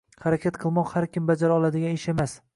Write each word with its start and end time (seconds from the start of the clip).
harakat 0.21 0.57
qilmoq 0.63 0.89
har 0.95 1.07
kim 1.17 1.29
bajara 1.33 1.61
oladigan 1.61 2.01
ish 2.03 2.09
emas. 2.17 2.39